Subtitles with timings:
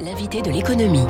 [0.00, 1.06] L'invité de l'économie.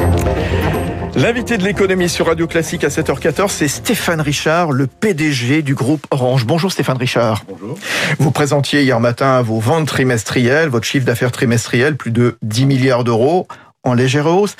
[1.16, 6.06] L'invité de l'économie sur Radio Classique à 7h14, c'est Stéphane Richard, le PDG du groupe
[6.10, 6.46] Orange.
[6.46, 7.44] Bonjour Stéphane Richard.
[7.48, 7.76] Bonjour.
[8.18, 13.02] Vous présentiez hier matin vos ventes trimestrielles, votre chiffre d'affaires trimestriel, plus de 10 milliards
[13.02, 13.48] d'euros
[13.82, 14.54] en légère hausse.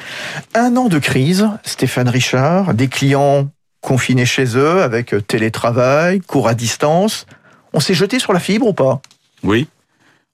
[0.54, 3.48] Un an de crise, Stéphane Richard, des clients
[3.80, 7.26] confinés chez eux avec télétravail, cours à distance.
[7.72, 9.00] On s'est jeté sur la fibre ou pas?
[9.44, 9.68] Oui,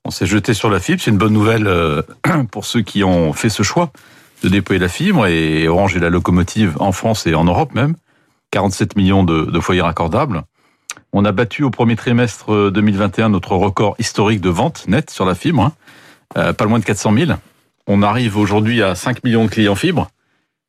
[0.05, 1.01] on s'est jeté sur la fibre.
[1.01, 2.01] C'est une bonne nouvelle euh,
[2.51, 3.91] pour ceux qui ont fait ce choix
[4.43, 5.27] de déployer la fibre.
[5.27, 7.95] Et Orange est la locomotive en France et en Europe même.
[8.51, 10.43] 47 millions de, foyers raccordables.
[11.11, 15.33] On a battu au premier trimestre 2021 notre record historique de vente nette sur la
[15.33, 15.73] fibre, hein.
[16.37, 17.31] euh, pas loin de 400 000.
[17.87, 20.07] On arrive aujourd'hui à 5 millions de clients fibre.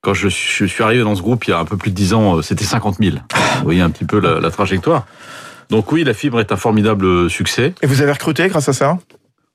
[0.01, 2.15] Quand je, suis arrivé dans ce groupe il y a un peu plus de 10
[2.15, 3.17] ans, euh, c'était 50 000.
[3.17, 5.07] Vous voyez un petit peu la trajectoire.
[5.71, 7.75] Donc oui, la fibre est un formidable succès.
[7.83, 8.99] Et vous avez recruté grâce à ça?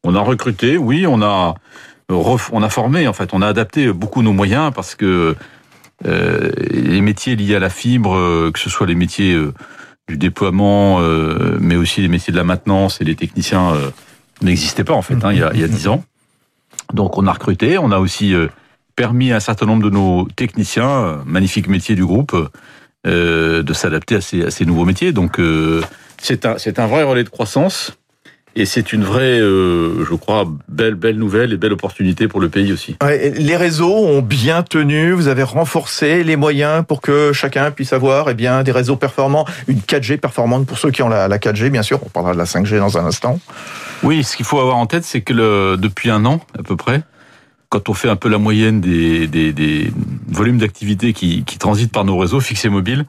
[0.04, 1.56] On a recruté, oui, on a
[2.10, 5.36] on a formé en fait, on a adapté beaucoup nos moyens parce que
[6.08, 9.54] euh, les métiers liés à la fibre, euh, que ce soit les métiers euh,
[10.08, 13.90] du déploiement, euh, mais aussi les métiers de la maintenance et les techniciens euh,
[14.42, 16.04] n'existaient pas en fait hein, il, y a, il y a 10 ans.
[16.94, 18.48] Donc on a recruté, on a aussi euh,
[18.96, 22.36] permis à un certain nombre de nos techniciens, magnifiques métiers du groupe,
[23.06, 25.14] de s'adapter à ces, à ces nouveaux métiers.
[25.14, 25.40] Donc
[26.18, 27.98] c'est un, c'est un vrai relais de croissance.
[28.56, 32.50] Et c'est une vraie, euh, je crois, belle, belle nouvelle et belle opportunité pour le
[32.50, 32.98] pays aussi.
[33.02, 35.12] Ouais, les réseaux ont bien tenu.
[35.12, 39.46] Vous avez renforcé les moyens pour que chacun puisse avoir eh bien, des réseaux performants,
[39.68, 42.00] une 4G performante pour ceux qui ont la, la 4G, bien sûr.
[42.04, 43.40] On parlera de la 5G dans un instant.
[44.04, 46.76] Oui, ce qu'il faut avoir en tête, c'est que le, depuis un an, à peu
[46.76, 47.04] près,
[47.70, 49.94] quand on fait un peu la moyenne des, des, des
[50.28, 53.06] volumes d'activité qui, qui transitent par nos réseaux fixés mobiles,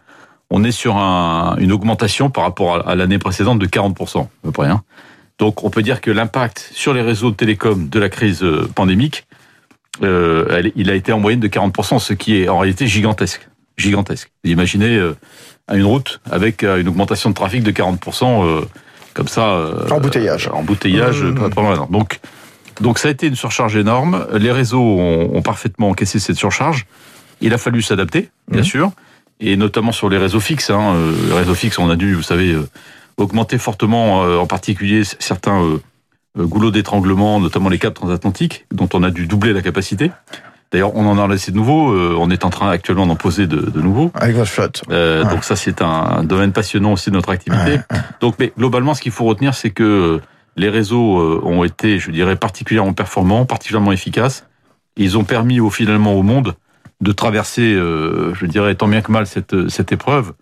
[0.51, 4.27] on est sur un, une augmentation par rapport à, à l'année précédente de 40%, à
[4.43, 4.69] peu près.
[4.69, 4.83] Hein.
[5.41, 8.47] Donc on peut dire que l'impact sur les réseaux de télécom de la crise
[8.77, 9.27] pandémique,
[10.03, 13.49] euh, il a été en moyenne de 40%, ce qui est en réalité gigantesque.
[13.77, 14.31] Gigantesque.
[14.45, 15.17] Imaginez euh,
[15.73, 18.61] une route avec euh, une augmentation de trafic de 40%, euh,
[19.15, 19.49] comme ça.
[19.49, 20.49] Euh, embouteillage.
[20.53, 21.39] Embouteillage, mmh.
[21.57, 21.79] mal.
[21.91, 22.21] Donc,
[22.81, 24.27] donc ça a été une surcharge énorme.
[24.35, 26.87] Les réseaux ont, ont parfaitement encaissé cette surcharge.
[27.41, 28.65] Il a fallu s'adapter, bien mmh.
[28.65, 28.93] sûr,
[29.41, 30.71] et notamment sur les réseaux fixes.
[30.71, 30.95] Hein.
[31.29, 32.55] Les réseaux fixes, on a dû, vous savez
[33.21, 35.79] augmenter fortement, euh, en particulier certains euh,
[36.37, 40.11] goulots d'étranglement, notamment les câbles transatlantiques, dont on a dû doubler la capacité.
[40.73, 41.93] D'ailleurs, on en a laissé de nouveaux.
[41.93, 44.13] Euh, on est en train actuellement d'en poser de, de nouveaux.
[44.15, 44.83] Avec votre flotte.
[44.91, 45.31] Euh, ouais.
[45.31, 47.73] Donc ça, c'est un, un, domaine passionnant aussi de notre activité.
[47.73, 47.99] Ouais, ouais.
[48.21, 50.21] Donc, mais globalement, ce qu'il faut retenir, c'est que
[50.57, 54.47] les réseaux ont été, je dirais, particulièrement performants, particulièrement efficaces.
[54.97, 56.55] Ils ont permis, au finalement, au monde
[57.01, 60.33] de traverser, euh, je dirais, tant bien que mal cette, cette épreuve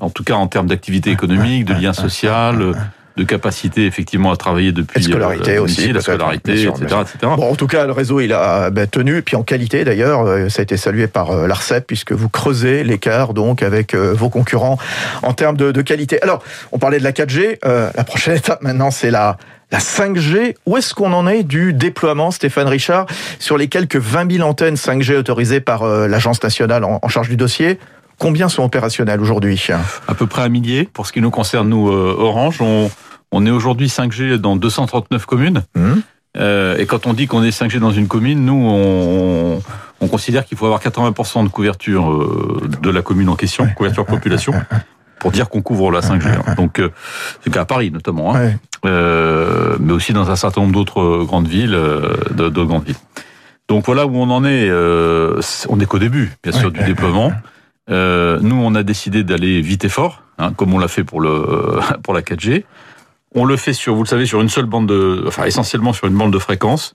[0.00, 2.74] en tout cas en termes d'activité économique, de lien social,
[3.18, 7.32] de capacité effectivement à travailler depuis la scolarité euh, aussi, la scolarité, sûr, etc., etc.
[7.36, 10.48] Bon, en tout cas, le réseau il a ben, tenu, puis en qualité d'ailleurs, euh,
[10.48, 14.78] ça a été salué par euh, l'Arcep puisque vous creusez l'écart donc avec vos concurrents
[15.22, 16.22] en termes de, de, qualité.
[16.22, 16.42] Alors,
[16.72, 19.36] on parlait de la 4G, euh, la prochaine étape maintenant c'est la
[19.70, 23.04] la 5G, où est-ce qu'on en est du déploiement, Stéphane Richard,
[23.38, 27.28] sur les quelques 20 000 antennes 5G autorisées par euh, l'Agence nationale en, en charge
[27.28, 27.78] du dossier?
[28.18, 29.64] Combien sont opérationnels aujourd'hui
[30.08, 30.88] À peu près un millier.
[30.92, 32.90] Pour ce qui nous concerne, nous, euh, Orange, on,
[33.30, 35.62] on est aujourd'hui 5G dans 239 communes.
[35.74, 35.92] Mmh.
[36.36, 39.60] Euh, et quand on dit qu'on est 5G dans une commune, nous, on,
[40.00, 44.06] on considère qu'il faut avoir 80% de couverture euh, de la commune en question, couverture
[44.06, 44.52] population,
[45.18, 46.54] pour dire qu'on couvre la 5G.
[46.56, 46.90] Donc, euh,
[47.42, 48.52] c'est qu'à Paris notamment, hein.
[48.84, 51.76] mais aussi dans un certain nombre d'autres grandes villes,
[52.30, 52.96] d'autres grandes villes.
[53.68, 54.70] Donc voilà où on en est.
[55.68, 57.32] On n'est qu'au début, bien sûr, du déploiement.
[57.90, 61.20] Euh, nous, on a décidé d'aller vite et fort, hein, comme on l'a fait pour
[61.20, 62.64] le pour la 4G.
[63.34, 66.06] On le fait sur, vous le savez, sur une seule bande de, enfin essentiellement sur
[66.06, 66.94] une bande de fréquence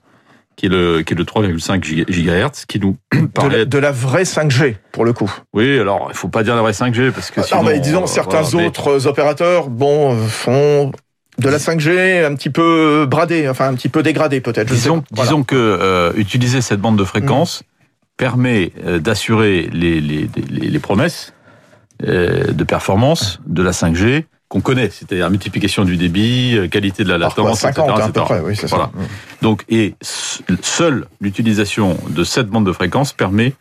[0.56, 2.96] qui est le qui est le 3,5 GHz, qui nous
[3.34, 5.32] parlait de la, de la, vraie 5G pour le coup.
[5.52, 8.06] Oui, alors il faut pas dire la vraie 5G parce que sinon, non, mais disons
[8.06, 9.06] certains voilà, autres mais...
[9.06, 10.92] opérateurs, bon, font
[11.38, 14.68] de la 5G un petit peu bradée, enfin un petit peu dégradée peut-être.
[14.68, 15.30] Disons, voilà.
[15.30, 17.62] disons que euh, utiliser cette bande de fréquence.
[17.62, 17.64] Mmh
[18.16, 21.32] permet euh, d'assurer les, les, les, les, promesses
[22.02, 27.08] euh, de performance de la 5G qu'on connaît, c'est-à-dire multiplication du débit, euh, qualité de
[27.08, 28.02] la latence, 50, etc.
[28.02, 28.84] À peu près, oui, voilà.
[28.84, 28.90] Ça.
[29.42, 33.54] Donc, et seule l'utilisation de cette bande de fréquence permet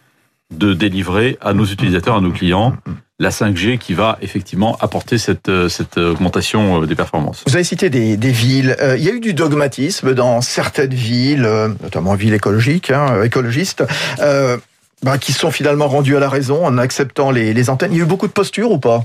[0.51, 2.75] de délivrer à nos utilisateurs, à nos clients,
[3.23, 7.43] la 5G qui va effectivement apporter cette, cette augmentation des performances.
[7.47, 8.75] Vous avez cité des, des villes.
[8.79, 11.49] Euh, il y a eu du dogmatisme dans certaines villes,
[11.81, 13.83] notamment villes écologiques, hein, écologistes,
[14.19, 14.57] euh,
[15.03, 17.91] bah, qui sont finalement rendues à la raison en acceptant les, les, antennes.
[17.93, 19.03] Il y a eu beaucoup de postures ou pas?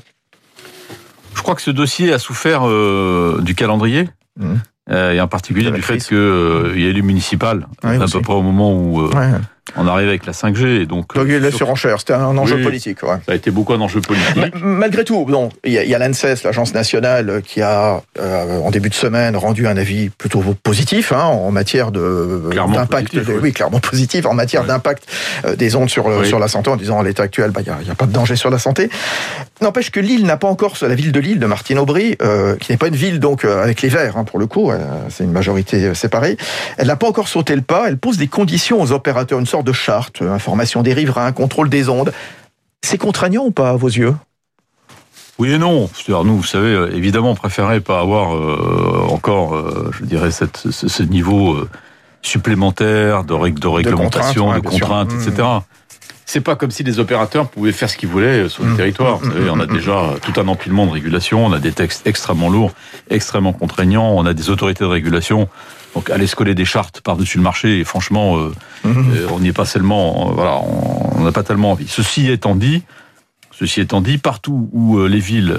[1.34, 4.08] Je crois que ce dossier a souffert euh, du calendrier.
[4.40, 4.54] Mmh.
[4.92, 6.16] et en particulier du fait qu'il
[6.76, 9.32] y ait élu municipal, oui, à peu près au moment où ouais
[9.76, 11.14] On arrive avec la 5G, et donc.
[11.14, 13.02] Donc la surenchère, c'était un enjeu politique.
[13.02, 13.16] Ouais.
[13.26, 14.54] Ça a été beaucoup un enjeu politique.
[14.62, 18.94] malgré tout, bon, il y a, l'ANSES, l'agence nationale, qui a euh, en début de
[18.94, 23.16] semaine rendu un avis plutôt positif hein, en matière de d'impact.
[23.42, 25.04] Oui, clairement positif en matière d'impact
[25.44, 27.88] euh, des ondes sur sur la santé, en disant à l'état actuel, bah, il n'y
[27.88, 28.90] a, a, pas de danger sur la santé.
[29.60, 32.72] N'empêche que Lille n'a pas encore, la ville de Lille de Martine Aubry, euh, qui
[32.72, 34.70] n'est pas une ville donc avec les Verts hein, pour le coup,
[35.08, 36.36] c'est une majorité séparée,
[36.76, 37.84] elle n'a pas encore sauté le pas.
[37.88, 41.88] Elle pose des conditions aux opérateurs, une sorte de charte, information des riverains, contrôle des
[41.88, 42.12] ondes.
[42.82, 44.14] C'est contraignant ou pas à vos yeux?
[45.38, 45.88] Oui et non.
[46.08, 50.70] Nous, vous savez, euh, évidemment, on préférait pas avoir euh, encore, euh, je dirais, cette,
[50.70, 51.64] ce, niveau
[52.22, 55.30] supplémentaire de, de réglementation, de contraintes, etc.
[55.38, 55.60] Mmh.
[56.26, 58.76] C'est pas comme si les opérateurs pouvaient faire ce qu'ils voulaient sur le mmh.
[58.76, 59.18] territoire.
[59.18, 59.72] Vous savez, on a mmh.
[59.72, 62.72] déjà tout un empilement de régulation, on a des textes extrêmement lourds,
[63.08, 65.48] extrêmement contraignants, on a des autorités de régulation
[65.94, 68.52] donc aller se coller des chartes par-dessus le marché, et franchement, euh,
[68.84, 69.12] mhm.
[69.16, 71.88] euh, on n'y est pas seulement, euh, voilà, on n'a pas tellement envie.
[71.88, 72.82] Ceci étant dit,
[73.52, 75.56] ceci étant dit, partout où les villes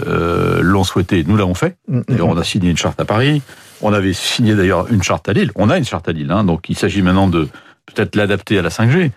[0.62, 1.78] l'ont souhaité, nous l'avons fait.
[1.88, 2.04] Mhm.
[2.08, 3.42] D'ailleurs, on a signé une charte à Paris.
[3.81, 5.52] On avait signé d'ailleurs une charte à Lille.
[5.56, 7.48] On a une charte à Lille, hein, donc il s'agit maintenant de
[7.86, 9.12] peut-être l'adapter à la 5G.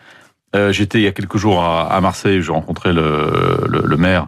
[0.71, 4.27] J'étais il y a quelques jours à, Marseille, je rencontrais le, le maire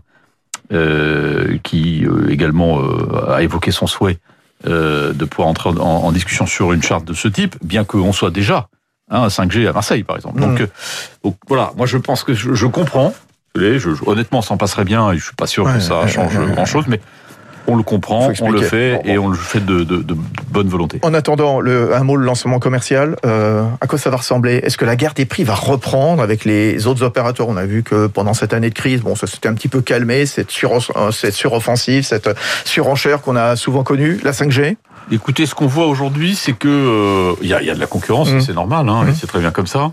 [1.63, 2.81] qui également
[3.29, 4.19] a évoqué son souhait
[4.67, 8.31] euh, de pouvoir entrer en, discussion sur une charte de ce type, bien qu'on soit
[8.31, 8.69] déjà
[9.11, 10.41] hein, 5G à Marseille, par exemple.
[10.41, 10.67] Donc, mm.
[11.27, 13.15] euh, voilà, moi je pense que je, comprends.
[13.55, 16.87] Je, honnêtement, ça en passerait bien et je suis pas sûr que ça change grand-chose,
[16.89, 17.01] mais
[17.67, 19.85] on le comprend, on le fait et on le fait de,
[20.51, 21.01] bonne volonté.
[21.03, 24.57] En attendant, le, un mot, le lancement commercial, euh, à quoi ça va ressembler?
[24.63, 27.49] Est-ce que la guerre des prix va reprendre avec les autres opérateurs?
[27.49, 29.81] On a vu que pendant cette année de crise, bon, ça s'était un petit peu
[29.81, 32.31] calmé, cette, sur, euh, cette suroffensive, cette
[32.65, 34.77] surenchère qu'on a souvent connue, la 5G
[35.13, 37.87] Écoutez, ce qu'on voit aujourd'hui, c'est que euh, il y, a, y, a, de la
[37.87, 38.41] concurrence, mmh.
[38.41, 39.15] c'est normal, hein, mmh.
[39.15, 39.93] c'est très bien comme ça.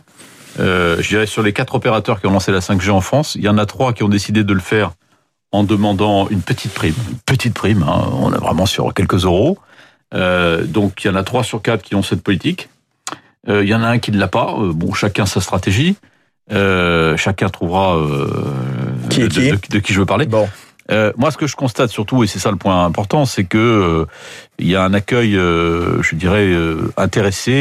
[0.60, 3.42] Euh, je dirais sur les quatre opérateurs qui ont lancé la 5G en France, il
[3.42, 4.92] y en a trois qui ont décidé de le faire
[5.52, 6.96] en demandant une petite prime.
[7.10, 9.58] Une petite prime, hein, on est vraiment sur quelques euros.
[10.14, 12.70] Euh, donc il y en a trois sur quatre qui ont cette politique.
[13.48, 14.56] Euh, il y en a un qui ne l'a pas.
[14.58, 15.96] Euh, bon, chacun sa stratégie.
[16.52, 17.98] Euh, chacun trouvera
[19.10, 20.26] qui de, de, qui je veux parler.
[20.26, 20.50] Bon.
[21.18, 24.06] moi, ce que je constate surtout, et c'est ça le point important, c'est que
[24.60, 26.54] il y a un accueil, je dirais,
[26.98, 27.52] intéressé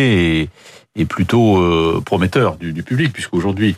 [0.96, 3.76] et, et plutôt prometteur du, du public, puisqu'aujourd'hui,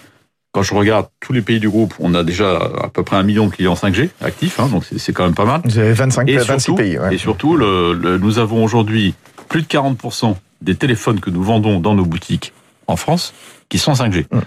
[0.52, 3.22] quand je regarde tous les pays du groupe, on a déjà à peu près un
[3.22, 5.62] million de clients 5G actifs, hein, donc c'est quand même pas mal.
[5.64, 6.98] Vous avez 25, et 26 surtout, pays.
[6.98, 7.14] Ouais.
[7.14, 9.14] Et surtout, le, nous avons aujourd'hui
[9.48, 12.52] plus de 40% des téléphones que nous vendons dans nos boutiques
[12.86, 13.32] en France
[13.70, 14.26] qui sont 5G.
[14.30, 14.40] Mm, mm,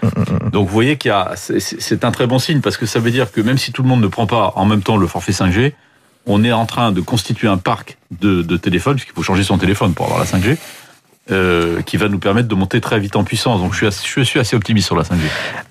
[0.46, 3.00] mm, donc vous voyez qu'il y a, c'est un très bon signe parce que ça
[3.00, 5.08] veut dire que même si tout le monde ne prend pas en même temps le
[5.08, 5.72] forfait 5G,
[6.26, 9.58] on est en train de constituer un parc de, de téléphones, puisqu'il faut changer son
[9.58, 10.56] téléphone pour avoir la 5G,
[11.32, 13.60] euh, qui va nous permettre de monter très vite en puissance.
[13.60, 15.16] Donc je suis, assez, optimiste sur la 5G.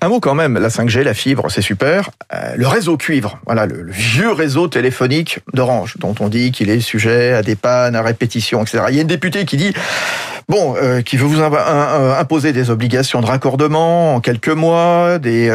[0.02, 2.10] Un mot quand même, la 5G, la fibre, c'est super.
[2.34, 6.80] Euh, le réseau cuivre, voilà, le, vieux réseau téléphonique d'Orange, dont on dit qu'il est
[6.80, 8.84] sujet à des pannes, à répétition, etc.
[8.90, 9.72] Il y a une députée qui dit,
[10.46, 15.50] bon, euh, qui veut vous imposer des obligations de raccordement en quelques mois, des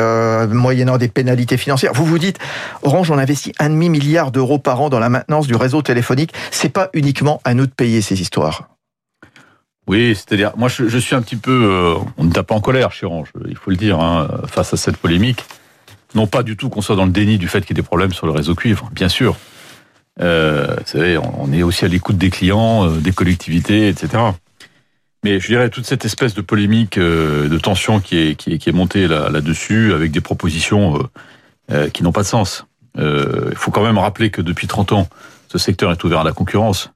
[0.50, 1.94] moyennant des pénalités financières.
[1.94, 2.40] Vous vous dites,
[2.82, 6.34] Orange, on investit un demi milliard d'euros par an dans la maintenance du réseau téléphonique.
[6.50, 8.71] C'est pas uniquement à nous de payer ces histoires.
[9.92, 12.92] Oui, c'est-à-dire, moi je, suis un petit peu, euh, on ne tape pas en colère
[13.04, 15.44] Orange, il faut le dire, hein, face à cette polémique.
[16.16, 17.86] Non pas du tout qu'on soit dans le déni du fait qu'il y ait des
[17.86, 19.36] problèmes sur le réseau cuivre, bien sûr.
[20.22, 24.24] Euh, vous savez, on est aussi à l'écoute des clients, euh, des collectivités, etc.
[25.26, 30.12] Mais je dirais toute cette espèce de polémique, de tension qui est montée là-dessus, avec
[30.12, 30.98] des propositions
[31.94, 32.66] qui n'ont pas de sens.
[32.98, 35.08] Il faut quand même rappeler que depuis 30 ans,
[35.52, 36.90] ce secteur est ouvert à la concurrence.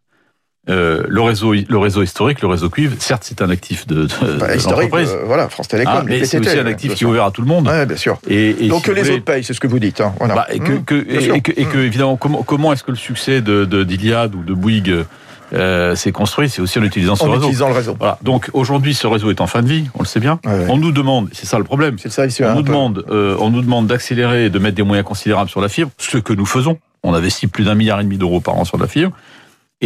[0.68, 4.38] Euh, le réseau, le réseau historique, le réseau cuivre, certes, c'est un actif de, de,
[4.40, 5.12] bah, l'entreprise.
[5.12, 5.94] Euh, voilà, France Télécom.
[5.96, 7.68] Ah, mais c'est aussi un actif qui est ouvert à tout le monde.
[7.68, 8.18] Ouais, bien sûr.
[8.28, 10.02] Et, Donc que les autres payent, c'est ce que vous dites.
[10.02, 10.14] Hein.
[10.18, 10.36] Voilà.
[10.36, 11.82] Bah, et, que, mmh, que, et, que, et, que, mmh.
[11.82, 15.06] évidemment, comment, comment est-ce que le succès de d'Iliade ou de Bouygues
[15.54, 17.44] euh, s'est construit, c'est aussi en utilisant ce en réseau.
[17.44, 17.96] utilisant le réseau.
[17.98, 18.18] Voilà.
[18.22, 20.40] Donc aujourd'hui, ce réseau est en fin de vie, on le sait bien.
[20.46, 21.98] Ouais, on nous demande, c'est ça le problème.
[22.00, 22.44] C'est ça ici.
[22.44, 25.62] On nous demande, euh, on nous demande d'accélérer et de mettre des moyens considérables sur
[25.62, 26.80] la fibre, ce que nous faisons.
[27.04, 29.12] On investit plus d'un milliard et demi d'euros par an sur la fibre.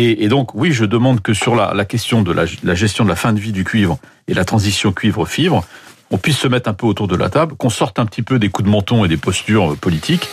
[0.01, 3.33] Et, donc, oui, je demande que sur la, question de la, gestion de la fin
[3.33, 3.97] de vie du cuivre
[4.29, 5.65] et la transition cuivre-fibre,
[6.09, 8.39] on puisse se mettre un peu autour de la table, qu'on sorte un petit peu
[8.39, 10.29] des coups de menton et des postures politiques,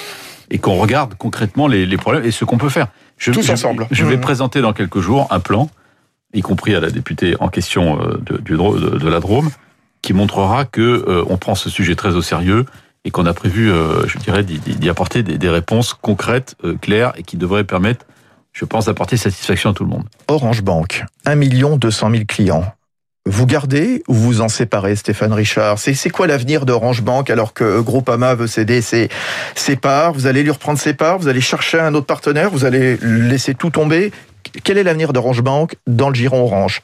[0.50, 2.87] et qu'on regarde concrètement les, problèmes et ce qu'on peut faire.
[3.18, 3.88] Je, Tous ensemble.
[3.90, 4.20] Je vais mmh.
[4.20, 5.68] présenter dans quelques jours un plan,
[6.32, 9.50] y compris à la députée en question euh, de, de, la Drôme,
[10.00, 12.66] qui montrera que euh, on prend ce sujet très au sérieux
[13.04, 17.25] et qu'on a prévu, euh, je dirais, d'y apporter des, des, réponses concrètes, claires et
[17.25, 18.06] qui devraient permettre
[18.56, 20.04] je pense, apporter satisfaction à tout le monde.
[20.28, 22.64] Orange Bank, 1 200 000 clients.
[23.26, 25.78] vous gardez ou vous en séparez, Stéphane Richard?
[25.78, 29.10] C'est quoi l'avenir d'Orange Bank alors que Groupama veut céder ses,
[29.54, 30.14] ses parts?
[30.14, 31.18] Vous allez lui reprendre ses parts?
[31.18, 32.48] Vous allez chercher un autre partenaire?
[32.48, 34.10] Vous allez laisser tout tomber?
[34.64, 36.82] Quel est l'avenir d'Orange Bank dans le giron Orange?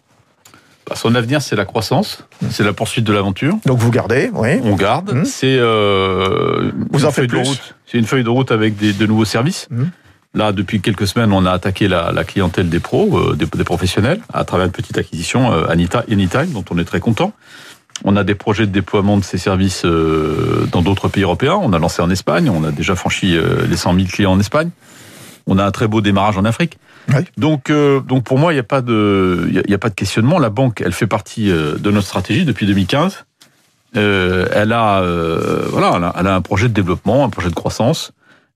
[0.87, 3.57] Bah, son avenir, c'est la croissance, c'est la poursuite de l'aventure.
[3.65, 4.61] Donc vous gardez, oui.
[4.65, 5.15] On garde.
[5.15, 5.25] Mmh.
[5.25, 7.63] C'est euh, vous en faites plus.
[7.87, 9.69] C'est une feuille de route avec des, de nouveaux services.
[9.71, 9.85] Mmh.
[10.35, 13.65] Là, depuis quelques semaines, on a attaqué la, la clientèle des pros, euh, des, des,
[13.65, 17.33] professionnels, à travers une petite acquisition, euh, Anita, Anytime, dont on est très content.
[18.05, 21.59] On a des projets de déploiement de ces services euh, dans d'autres pays européens.
[21.63, 24.41] On a lancé en Espagne, on a déjà franchi euh, les 100 000 clients en
[24.41, 24.71] Espagne.
[25.47, 26.79] On a un très beau démarrage en Afrique.
[27.09, 27.25] Oui.
[27.37, 29.95] Donc, euh, donc pour moi, il n'y a pas de, il y a, pas de
[29.95, 30.39] questionnement.
[30.39, 33.25] La banque, elle fait partie euh, de notre stratégie depuis 2015.
[33.95, 35.03] Euh, elle a,
[35.69, 38.13] voilà, elle a, elle a, un projet de développement, un projet de croissance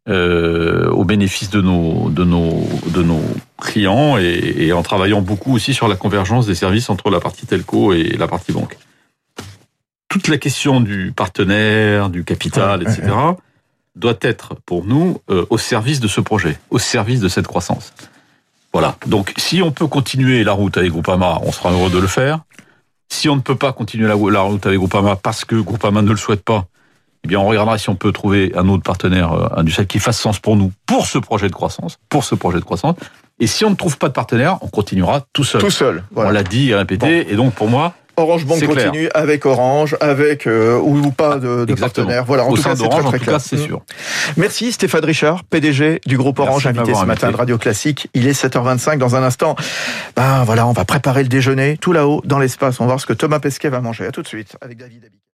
[0.09, 3.23] au bénéfice de nos, de nos, de nos
[3.61, 7.47] clients et, et, en travaillant beaucoup aussi sur la convergence des services entre la partie
[7.47, 8.79] telco et la partie banque.
[10.09, 13.03] Toute la question du partenaire, du capital, etc.
[13.97, 17.93] doit être pour nous au service de ce projet, au service de cette croissance.
[18.77, 18.95] Voilà.
[19.07, 22.41] Donc, si on peut continuer la route avec Groupama, on sera heureux de le faire.
[23.09, 26.19] Si on ne peut pas continuer la, route avec Groupama parce que Groupama ne le
[26.19, 26.67] souhaite pas,
[27.27, 30.19] eh bien, on regardera si on peut trouver un autre partenaire euh, industriel qui fasse
[30.19, 32.95] sens pour nous, pour ce projet de croissance, pour ce projet de croissance.
[33.41, 35.61] Et si on ne trouve pas de partenaire, on continuera tout seul.
[35.61, 36.05] Tout seul.
[36.13, 36.31] Voilà.
[36.31, 37.25] On l'a dit et répété.
[37.25, 37.31] Bon.
[37.33, 41.75] Et donc, pour moi, Orange Bank continue avec Orange, avec euh, ou pas de, de
[41.75, 42.25] partenaire.
[42.25, 43.41] Voilà, en Au tout cas, c'est très, très clair.
[43.41, 43.83] c'est sûr.
[44.39, 47.33] Merci Stéphane Richard, PDG du groupe Orange, Merci invité ce m'avoir matin invité.
[47.33, 48.09] de Radio Classique.
[48.15, 49.55] Il est 7h25 dans un instant.
[50.17, 52.81] Ben voilà, on va préparer le déjeuner tout là-haut dans l'espace.
[52.81, 54.07] On va voir ce que Thomas Pesquet va manger.
[54.07, 55.11] À tout de suite avec David.